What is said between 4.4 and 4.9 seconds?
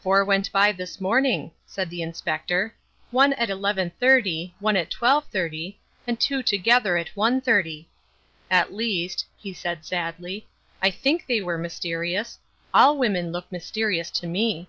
one at